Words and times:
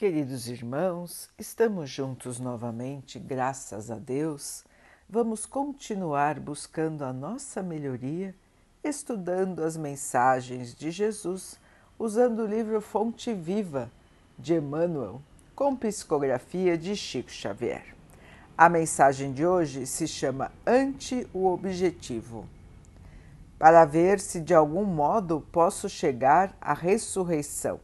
Queridos 0.00 0.48
irmãos, 0.48 1.28
estamos 1.38 1.90
juntos 1.90 2.40
novamente, 2.40 3.18
graças 3.18 3.90
a 3.90 3.96
Deus. 3.96 4.64
Vamos 5.06 5.44
continuar 5.44 6.40
buscando 6.40 7.04
a 7.04 7.12
nossa 7.12 7.62
melhoria, 7.62 8.34
estudando 8.82 9.62
as 9.62 9.76
mensagens 9.76 10.74
de 10.74 10.90
Jesus, 10.90 11.60
usando 11.98 12.44
o 12.44 12.46
livro 12.46 12.80
Fonte 12.80 13.34
Viva 13.34 13.90
de 14.38 14.54
Emmanuel, 14.54 15.20
com 15.54 15.76
psicografia 15.76 16.78
de 16.78 16.96
Chico 16.96 17.30
Xavier. 17.30 17.94
A 18.56 18.70
mensagem 18.70 19.34
de 19.34 19.44
hoje 19.44 19.84
se 19.84 20.08
chama 20.08 20.50
Ante 20.66 21.28
o 21.30 21.46
Objetivo. 21.46 22.48
Para 23.58 23.84
ver 23.84 24.18
se 24.18 24.40
de 24.40 24.54
algum 24.54 24.86
modo 24.86 25.46
posso 25.52 25.90
chegar 25.90 26.56
à 26.58 26.72
ressurreição 26.72 27.78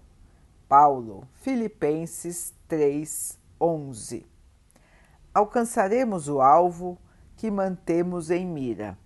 Paulo, 0.68 1.28
Filipenses 1.32 2.52
3, 2.66 3.38
11. 3.60 4.26
Alcançaremos 5.32 6.28
o 6.28 6.40
alvo 6.40 6.98
que 7.36 7.52
mantemos 7.52 8.32
em 8.32 8.44
mira. 8.44 8.98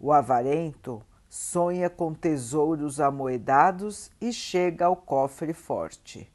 O 0.00 0.12
avarento 0.12 1.00
sonha 1.28 1.88
com 1.88 2.12
tesouros 2.12 3.00
amoedados 3.00 4.10
e 4.20 4.32
chega 4.32 4.86
ao 4.86 4.96
cofre 4.96 5.52
forte. 5.52 6.28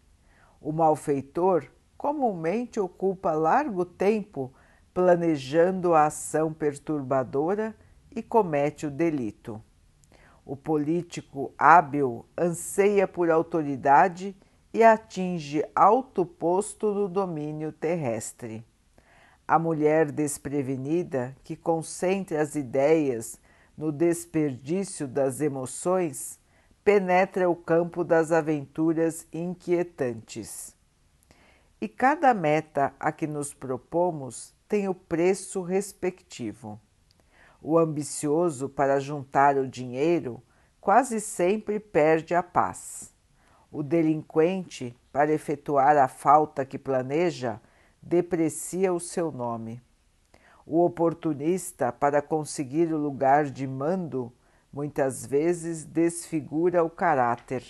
O 0.61 0.71
malfeitor 0.71 1.65
comumente 1.97 2.79
ocupa 2.79 3.33
largo 3.33 3.83
tempo 3.83 4.53
planejando 4.93 5.93
a 5.93 6.05
ação 6.05 6.53
perturbadora 6.53 7.75
e 8.09 8.23
comete 8.23 8.85
o 8.85 8.91
delito. 8.91 9.61
O 10.49 10.55
político 10.55 11.53
hábil 11.59 12.25
anseia 12.35 13.07
por 13.07 13.29
autoridade 13.29 14.35
e 14.73 14.83
atinge 14.83 15.63
alto 15.75 16.25
posto 16.25 16.91
no 16.91 17.07
domínio 17.07 17.71
terrestre. 17.71 18.65
A 19.47 19.59
mulher 19.59 20.11
desprevenida, 20.11 21.37
que 21.43 21.55
concentra 21.55 22.41
as 22.41 22.55
ideias 22.55 23.39
no 23.77 23.91
desperdício 23.91 25.07
das 25.07 25.39
emoções, 25.39 26.39
penetra 26.83 27.47
o 27.47 27.55
campo 27.55 28.03
das 28.03 28.31
aventuras 28.31 29.27
inquietantes. 29.31 30.75
E 31.79 31.87
cada 31.87 32.33
meta 32.33 32.91
a 32.99 33.11
que 33.11 33.27
nos 33.27 33.53
propomos 33.53 34.51
tem 34.67 34.89
o 34.89 34.95
preço 34.95 35.61
respectivo. 35.61 36.81
O 37.61 37.77
ambicioso 37.77 38.69
para 38.69 38.99
juntar 38.99 39.57
o 39.57 39.67
dinheiro 39.67 40.41
quase 40.79 41.19
sempre 41.19 41.79
perde 41.79 42.33
a 42.33 42.41
paz. 42.41 43.13
O 43.71 43.83
delinquente, 43.83 44.97
para 45.11 45.31
efetuar 45.31 45.97
a 45.97 46.07
falta 46.07 46.65
que 46.65 46.79
planeja, 46.79 47.61
deprecia 48.01 48.93
o 48.93 48.99
seu 48.99 49.31
nome. 49.31 49.81
O 50.65 50.83
oportunista, 50.85 51.91
para 51.91 52.21
conseguir 52.21 52.93
o 52.93 52.97
lugar 52.97 53.45
de 53.45 53.67
mando, 53.67 54.31
muitas 54.71 55.25
vezes 55.25 55.83
desfigura 55.83 56.83
o 56.83 56.89
caráter. 56.89 57.63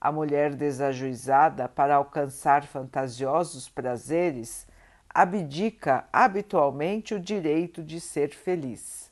A 0.00 0.10
mulher 0.10 0.54
desajuizada, 0.54 1.68
para 1.68 1.96
alcançar 1.96 2.64
fantasiosos 2.64 3.68
prazeres, 3.68 4.66
abdica 5.08 6.08
habitualmente 6.12 7.14
o 7.14 7.20
direito 7.20 7.82
de 7.82 8.00
ser 8.00 8.34
feliz. 8.34 9.10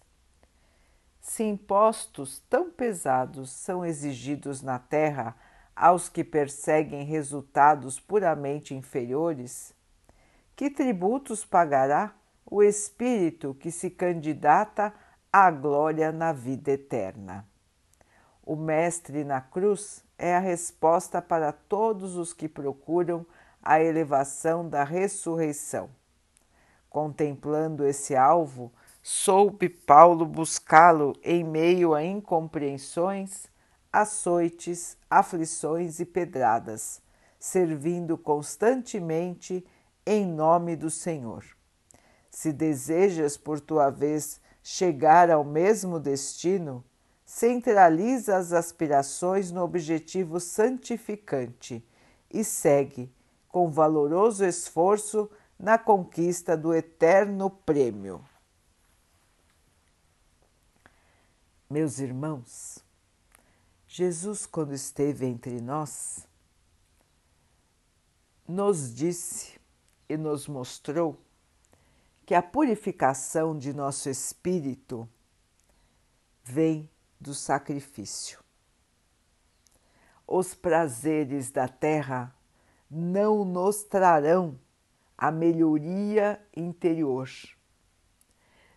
Se 1.21 1.43
impostos 1.43 2.41
tão 2.49 2.71
pesados 2.71 3.51
são 3.51 3.85
exigidos 3.85 4.63
na 4.63 4.79
terra 4.79 5.37
aos 5.75 6.09
que 6.09 6.23
perseguem 6.23 7.05
resultados 7.05 7.99
puramente 7.99 8.75
inferiores, 8.75 9.75
que 10.55 10.71
tributos 10.71 11.45
pagará 11.45 12.15
o 12.45 12.63
espírito 12.63 13.55
que 13.55 13.71
se 13.71 13.91
candidata 13.91 14.95
à 15.33 15.51
glória 15.51 16.13
na 16.13 16.33
vida 16.33 16.71
eterna? 16.71 17.47
O 18.43 18.55
Mestre 18.55 19.25
na 19.25 19.41
cruz 19.41 20.05
é 20.17 20.37
a 20.37 20.41
resposta 20.41 21.21
para 21.21 21.53
todos 21.53 22.15
os 22.15 22.33
que 22.33 22.49
procuram 22.49 23.27
a 23.67 23.83
elevação 23.83 24.69
da 24.69 24.85
ressurreição. 24.85 25.91
Contemplando 26.89 27.85
esse 27.85 28.15
alvo, 28.15 28.73
soube 29.03 29.69
Paulo 29.69 30.25
buscá-lo 30.25 31.15
em 31.23 31.43
meio 31.43 31.93
a 31.93 32.03
incompreensões, 32.03 33.49
açoites, 33.93 34.97
aflições 35.11 35.99
e 35.99 36.05
pedradas, 36.05 37.03
servindo 37.41 38.17
constantemente 38.17 39.67
em 40.07 40.25
nome 40.25 40.77
do 40.77 40.89
Senhor. 40.89 41.45
Se 42.31 42.53
desejas, 42.53 43.37
por 43.37 43.59
tua 43.59 43.91
vez, 43.91 44.41
chegar 44.63 45.29
ao 45.29 45.43
mesmo 45.43 45.99
destino, 45.99 46.85
centraliza 47.25 48.37
as 48.37 48.53
aspirações 48.53 49.51
no 49.51 49.63
objetivo 49.63 50.39
santificante 50.39 51.85
e 52.31 52.45
segue 52.45 53.13
com 53.57 53.71
valoroso 53.71 54.45
esforço 54.45 55.31
na 55.59 55.79
conquista 55.79 56.55
do 56.55 56.75
eterno 56.75 57.49
prêmio. 57.49 58.23
Meus 61.71 61.99
irmãos, 61.99 62.81
Jesus, 63.89 64.45
quando 64.45 64.75
esteve 64.75 65.25
entre 65.25 65.59
nós, 65.59 66.29
nos 68.47 68.95
disse 68.95 69.59
e 70.07 70.19
nos 70.19 70.47
mostrou 70.47 71.19
que 72.27 72.35
a 72.35 72.43
purificação 72.43 73.57
de 73.57 73.73
nosso 73.73 74.11
espírito 74.11 75.09
vem 76.45 76.91
do 77.19 77.33
sacrifício. 77.33 78.39
Os 80.27 80.55
prazeres 80.55 81.51
da 81.51 81.67
terra 81.67 82.36
não 82.91 83.45
nos 83.45 83.83
trarão 83.83 84.59
a 85.17 85.31
melhoria 85.31 86.41
interior. 86.57 87.29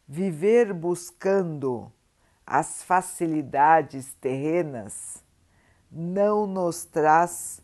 Viver 0.08 0.74
buscando 0.74 1.92
as 2.46 2.82
facilidades 2.82 4.14
terrenas 4.16 5.24
não 5.92 6.48
nos 6.48 6.86
traz 6.86 7.62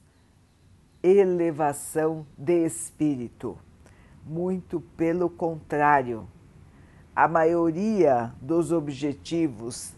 elevação 1.02 2.26
de 2.38 2.66
espírito. 2.66 3.58
Muito 4.24 4.82
pelo 4.82 5.30
contrário, 5.30 6.28
a 7.16 7.28
maioria 7.28 8.34
dos 8.42 8.72
objetivos 8.72 9.94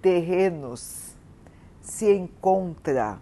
terrenos 0.00 1.16
se 1.80 2.12
encontra 2.12 3.18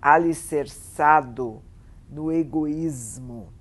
alicerçado 0.00 1.62
no 2.08 2.32
egoísmo, 2.32 3.52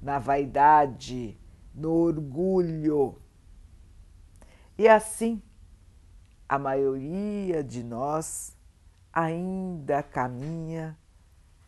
na 0.00 0.18
vaidade, 0.18 1.38
no 1.74 1.92
orgulho. 1.92 3.16
E 4.76 4.88
assim, 4.88 5.42
a 6.48 6.58
maioria 6.58 7.62
de 7.62 7.82
nós 7.82 8.56
ainda 9.12 10.02
caminha 10.02 10.98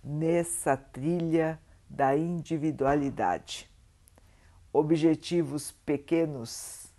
nessa 0.03 0.77
trilha 0.77 1.61
da 1.89 2.17
individualidade. 2.17 3.71
Objetivos 4.73 5.73
pequenos 5.73 6.95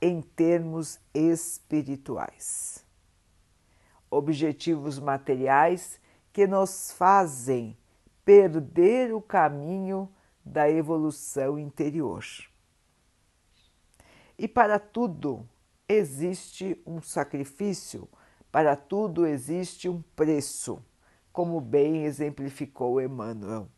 em 0.00 0.20
termos 0.20 1.00
espirituais 1.14 2.85
objetivos 4.10 4.98
materiais 4.98 6.00
que 6.32 6.46
nos 6.46 6.92
fazem 6.92 7.76
perder 8.24 9.14
o 9.14 9.20
caminho 9.20 10.08
da 10.44 10.70
evolução 10.70 11.58
interior. 11.58 12.24
E 14.38 14.46
para 14.46 14.78
tudo 14.78 15.48
existe 15.88 16.80
um 16.86 17.00
sacrifício, 17.00 18.08
para 18.52 18.76
tudo 18.76 19.26
existe 19.26 19.88
um 19.88 20.02
preço, 20.14 20.82
como 21.32 21.60
bem 21.60 22.04
exemplificou 22.04 23.00
Emmanuel. 23.00 23.68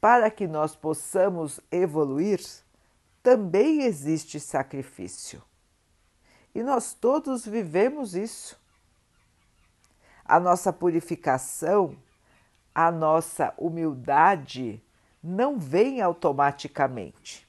Para 0.00 0.30
que 0.30 0.46
nós 0.46 0.74
possamos 0.74 1.60
evoluir, 1.70 2.40
também 3.22 3.82
existe 3.82 4.38
sacrifício. 4.38 5.42
E 6.54 6.62
nós 6.62 6.94
todos 6.94 7.46
vivemos 7.46 8.14
isso 8.14 8.60
a 10.24 10.40
nossa 10.40 10.72
purificação, 10.72 11.96
a 12.74 12.90
nossa 12.90 13.52
humildade 13.58 14.82
não 15.22 15.58
vem 15.58 16.00
automaticamente. 16.00 17.46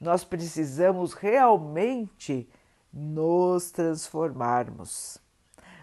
Nós 0.00 0.24
precisamos 0.24 1.12
realmente 1.12 2.48
nos 2.92 3.70
transformarmos. 3.70 5.18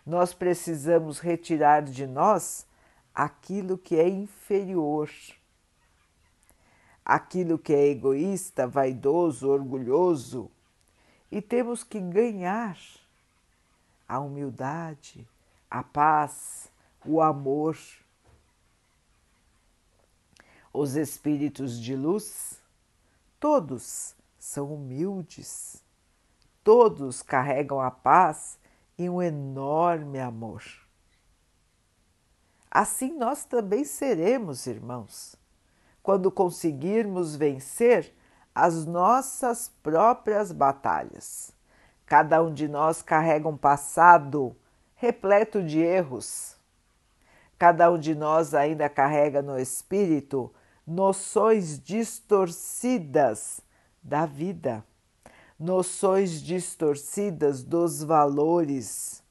Nós 0.06 0.34
precisamos 0.34 1.20
retirar 1.20 1.84
de 1.84 2.06
nós 2.06 2.66
aquilo 3.14 3.78
que 3.78 3.96
é 3.96 4.08
inferior, 4.08 5.10
aquilo 7.04 7.58
que 7.58 7.74
é 7.74 7.88
egoísta, 7.88 8.68
vaidoso, 8.68 9.50
orgulhoso, 9.50 10.52
e 11.32 11.42
temos 11.42 11.84
que 11.84 12.00
ganhar 12.00 12.78
a 14.08 14.20
humildade, 14.20 15.28
a 15.70 15.84
paz, 15.84 16.72
o 17.06 17.22
amor. 17.22 17.78
Os 20.74 20.96
espíritos 20.96 21.80
de 21.80 21.96
luz, 21.96 22.62
todos 23.40 24.16
são 24.38 24.74
humildes, 24.74 25.82
todos 26.64 27.22
carregam 27.22 27.80
a 27.80 27.90
paz 27.90 28.60
e 28.98 29.10
um 29.10 29.22
enorme 29.22 30.20
amor. 30.20 30.64
Assim 32.70 33.18
nós 33.18 33.46
também 33.46 33.86
seremos, 33.86 34.68
irmãos, 34.68 35.38
quando 36.04 36.30
conseguirmos 36.30 37.36
vencer 37.36 38.14
as 38.54 38.86
nossas 38.86 39.70
próprias 39.82 40.52
batalhas. 40.52 41.54
Cada 42.06 42.44
um 42.44 42.54
de 42.54 42.68
nós 42.68 43.02
carrega 43.02 43.48
um 43.48 43.58
passado 43.58 44.56
repleto 45.06 45.62
de 45.62 45.80
erros. 45.80 46.58
Cada 47.60 47.92
um 47.92 47.98
de 47.98 48.16
nós 48.16 48.54
ainda 48.56 48.90
carrega 48.90 49.42
no 49.42 49.60
espírito 49.60 50.52
noções 50.86 51.80
distorcidas 51.80 53.62
da 54.02 54.26
vida, 54.26 54.84
noções 55.60 56.42
distorcidas 56.42 57.64
dos 57.64 58.04
valores. 58.04 59.24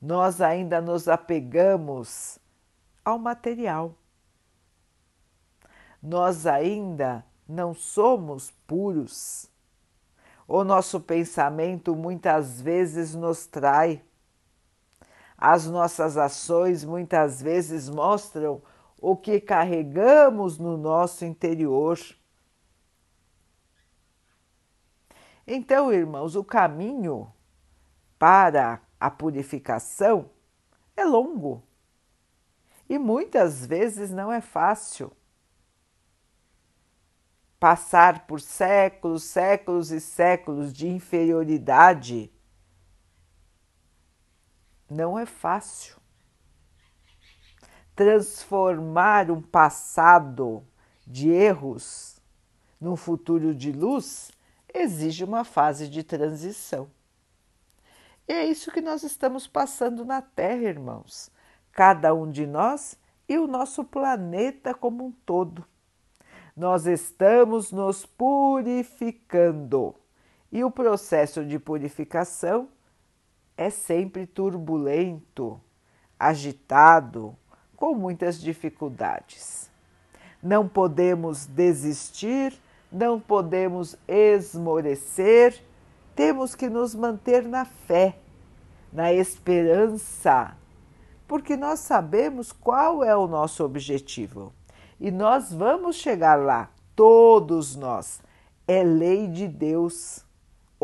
Nós 0.00 0.40
ainda 0.40 0.80
nos 0.80 1.08
apegamos 1.08 2.38
ao 3.04 3.18
material. 3.18 3.94
Nós 6.02 6.44
ainda 6.46 7.24
não 7.48 7.72
somos 7.72 8.50
puros. 8.66 9.48
O 10.46 10.62
nosso 10.62 11.00
pensamento 11.00 11.96
muitas 11.96 12.60
vezes 12.60 13.14
nos 13.14 13.46
trai. 13.46 14.02
As 15.36 15.66
nossas 15.66 16.16
ações 16.16 16.84
muitas 16.84 17.42
vezes 17.42 17.88
mostram 17.88 18.62
o 18.98 19.16
que 19.16 19.40
carregamos 19.40 20.58
no 20.58 20.76
nosso 20.76 21.24
interior. 21.24 21.98
Então, 25.46 25.92
irmãos, 25.92 26.36
o 26.36 26.44
caminho 26.44 27.30
para 28.18 28.80
a 28.98 29.10
purificação 29.10 30.30
é 30.96 31.04
longo 31.04 31.62
e 32.88 32.98
muitas 32.98 33.66
vezes 33.66 34.10
não 34.10 34.32
é 34.32 34.40
fácil 34.40 35.12
passar 37.58 38.26
por 38.26 38.40
séculos, 38.40 39.22
séculos 39.24 39.90
e 39.90 40.00
séculos 40.00 40.72
de 40.72 40.88
inferioridade 40.88 42.30
não 44.90 45.18
é 45.18 45.26
fácil. 45.26 45.96
Transformar 47.94 49.30
um 49.30 49.40
passado 49.40 50.66
de 51.06 51.30
erros 51.30 52.20
num 52.80 52.96
futuro 52.96 53.54
de 53.54 53.72
luz 53.72 54.30
exige 54.72 55.24
uma 55.24 55.44
fase 55.44 55.88
de 55.88 56.02
transição. 56.02 56.90
E 58.26 58.32
é 58.32 58.44
isso 58.44 58.70
que 58.70 58.80
nós 58.80 59.02
estamos 59.02 59.46
passando 59.46 60.04
na 60.04 60.22
Terra, 60.22 60.62
irmãos. 60.62 61.30
Cada 61.70 62.14
um 62.14 62.30
de 62.30 62.46
nós 62.46 62.98
e 63.28 63.38
o 63.38 63.46
nosso 63.46 63.84
planeta 63.84 64.74
como 64.74 65.04
um 65.04 65.12
todo 65.12 65.64
nós 66.56 66.86
estamos 66.86 67.72
nos 67.72 68.06
purificando. 68.06 69.94
E 70.52 70.62
o 70.62 70.70
processo 70.70 71.44
de 71.44 71.58
purificação 71.58 72.68
é 73.56 73.70
sempre 73.70 74.26
turbulento, 74.26 75.60
agitado, 76.18 77.36
com 77.76 77.94
muitas 77.94 78.40
dificuldades. 78.40 79.70
Não 80.42 80.68
podemos 80.68 81.46
desistir, 81.46 82.58
não 82.90 83.18
podemos 83.18 83.96
esmorecer, 84.06 85.62
temos 86.14 86.54
que 86.54 86.68
nos 86.68 86.94
manter 86.94 87.42
na 87.46 87.64
fé, 87.64 88.16
na 88.92 89.12
esperança, 89.12 90.56
porque 91.26 91.56
nós 91.56 91.80
sabemos 91.80 92.52
qual 92.52 93.02
é 93.02 93.16
o 93.16 93.26
nosso 93.26 93.64
objetivo 93.64 94.52
e 95.00 95.10
nós 95.10 95.52
vamos 95.52 95.96
chegar 95.96 96.36
lá, 96.36 96.70
todos 96.94 97.74
nós. 97.74 98.20
É 98.66 98.82
lei 98.82 99.26
de 99.26 99.46
Deus. 99.46 100.24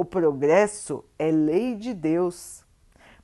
O 0.00 0.04
progresso 0.06 1.04
é 1.18 1.30
lei 1.30 1.76
de 1.76 1.92
Deus. 1.92 2.64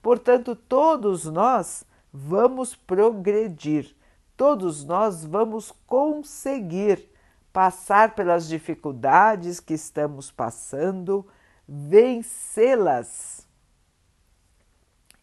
Portanto, 0.03 0.55
todos 0.55 1.25
nós 1.25 1.87
vamos 2.13 2.77
progredir, 2.77 3.97
todos 4.37 4.85
nós 4.85 5.25
vamos 5.25 5.73
conseguir 5.87 7.11
passar 7.51 8.15
pelas 8.15 8.47
dificuldades 8.47 9.59
que 9.59 9.73
estamos 9.73 10.31
passando, 10.31 11.27
vencê-las 11.67 13.49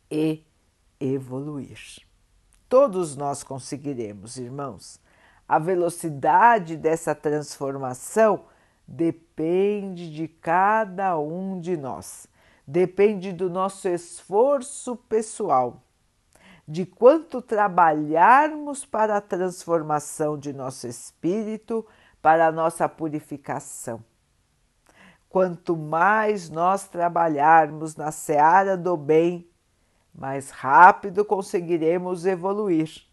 e 0.09 0.44
evoluir. 1.00 2.01
Todos 2.67 3.15
nós 3.15 3.44
conseguiremos, 3.44 4.38
irmãos. 4.38 5.00
A 5.47 5.59
velocidade 5.59 6.75
dessa 6.75 7.13
transformação 7.13 8.45
depende 8.88 10.13
de 10.13 10.27
cada 10.27 11.18
um 11.18 11.59
de 11.59 11.77
nós, 11.77 12.27
depende 12.65 13.31
do 13.31 13.50
nosso 13.50 13.88
esforço 13.88 14.95
pessoal, 14.95 15.81
de 16.68 16.85
quanto 16.85 17.41
trabalharmos 17.41 18.85
para 18.85 19.18
a 19.18 19.21
transformação 19.21 20.38
de 20.38 20.53
nosso 20.53 20.88
espírito, 20.88 21.85
para 22.21 22.47
a 22.47 22.51
nossa 22.51 22.88
purificação. 22.88 24.03
Quanto 25.27 25.75
mais 25.75 26.50
nós 26.50 26.88
trabalharmos 26.88 27.95
na 27.95 28.12
seara 28.12 28.77
do 28.77 28.95
bem, 28.95 29.50
mais 30.13 30.51
rápido 30.51 31.25
conseguiremos 31.25 32.25
evoluir 32.25 33.12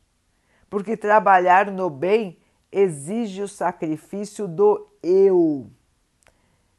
porque 0.71 0.97
trabalhar 0.97 1.71
no 1.71 1.90
bem 1.90 2.38
exige 2.72 3.42
o 3.42 3.48
sacrifício 3.48 4.46
do 4.46 4.88
eu 5.02 5.70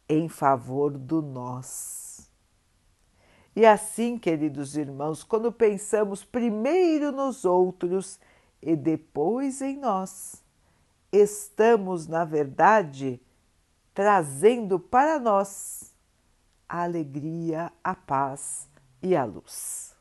em 0.07 0.27
favor 0.27 0.97
do 0.97 1.21
nós. 1.21 2.29
E 3.55 3.65
assim, 3.65 4.17
queridos 4.17 4.77
irmãos, 4.77 5.23
quando 5.23 5.51
pensamos 5.51 6.23
primeiro 6.23 7.11
nos 7.11 7.43
outros 7.43 8.19
e 8.61 8.75
depois 8.75 9.61
em 9.61 9.77
nós, 9.77 10.41
estamos, 11.11 12.07
na 12.07 12.23
verdade, 12.23 13.21
trazendo 13.93 14.79
para 14.79 15.19
nós 15.19 15.93
a 16.67 16.83
alegria, 16.83 17.71
a 17.83 17.93
paz 17.93 18.69
e 19.01 19.15
a 19.15 19.25
luz. 19.25 19.93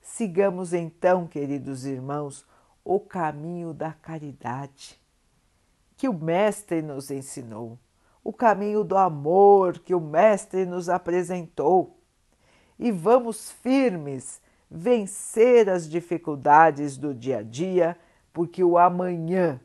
Sigamos 0.00 0.72
então, 0.72 1.26
queridos 1.26 1.84
irmãos, 1.84 2.44
o 2.84 3.00
caminho 3.00 3.72
da 3.72 3.92
caridade 3.92 5.00
que 5.96 6.08
o 6.08 6.12
Mestre 6.12 6.82
nos 6.82 7.10
ensinou, 7.10 7.78
o 8.22 8.32
caminho 8.32 8.84
do 8.84 8.96
amor 8.96 9.78
que 9.78 9.94
o 9.94 10.00
Mestre 10.00 10.66
nos 10.66 10.88
apresentou. 10.88 11.98
E 12.78 12.90
vamos 12.90 13.50
firmes 13.50 14.40
vencer 14.70 15.68
as 15.68 15.88
dificuldades 15.88 16.96
do 16.96 17.14
dia 17.14 17.38
a 17.38 17.42
dia, 17.42 17.96
porque 18.32 18.64
o 18.64 18.76
amanhã 18.76 19.60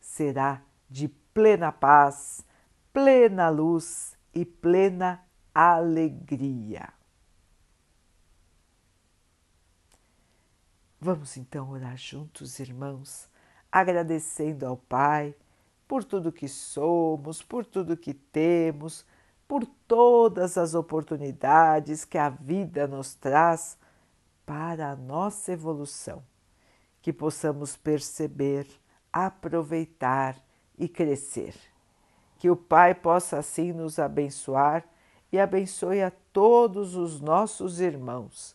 será 0.00 0.62
de 0.88 1.08
plena 1.08 1.72
paz, 1.72 2.44
plena 2.92 3.48
luz 3.48 4.16
e 4.34 4.44
plena 4.44 5.24
alegria. 5.54 6.99
Vamos 11.02 11.38
então 11.38 11.70
orar 11.70 11.96
juntos, 11.96 12.60
irmãos, 12.60 13.26
agradecendo 13.72 14.66
ao 14.66 14.76
Pai 14.76 15.34
por 15.88 16.04
tudo 16.04 16.30
que 16.30 16.46
somos, 16.46 17.42
por 17.42 17.64
tudo 17.64 17.96
que 17.96 18.12
temos, 18.12 19.06
por 19.48 19.64
todas 19.88 20.58
as 20.58 20.74
oportunidades 20.74 22.04
que 22.04 22.18
a 22.18 22.28
vida 22.28 22.86
nos 22.86 23.14
traz 23.14 23.78
para 24.44 24.90
a 24.90 24.96
nossa 24.96 25.52
evolução, 25.52 26.22
que 27.00 27.14
possamos 27.14 27.78
perceber, 27.78 28.66
aproveitar 29.10 30.36
e 30.78 30.86
crescer. 30.86 31.54
Que 32.36 32.50
o 32.50 32.56
Pai 32.56 32.94
possa 32.94 33.38
assim 33.38 33.72
nos 33.72 33.98
abençoar 33.98 34.84
e 35.32 35.40
abençoe 35.40 36.02
a 36.02 36.12
todos 36.30 36.94
os 36.94 37.22
nossos 37.22 37.80
irmãos 37.80 38.54